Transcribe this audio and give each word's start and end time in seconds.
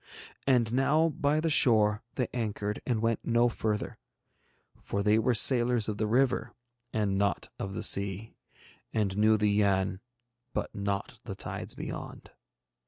And 0.47 0.73
now 0.73 1.09
by 1.09 1.39
the 1.39 1.51
shore 1.51 2.01
they 2.15 2.27
anchored 2.33 2.81
and 2.87 3.03
went 3.03 3.19
no 3.23 3.49
further, 3.49 3.99
for 4.81 5.03
they 5.03 5.19
were 5.19 5.35
sailors 5.35 5.87
of 5.87 5.99
the 5.99 6.07
river 6.07 6.55
and 6.91 7.19
not 7.19 7.49
of 7.59 7.75
the 7.75 7.83
sea, 7.83 8.33
and 8.91 9.15
knew 9.15 9.37
the 9.37 9.51
Yann 9.51 9.99
but 10.53 10.73
not 10.73 11.19
the 11.25 11.35
tides 11.35 11.75
beyond. 11.75 12.31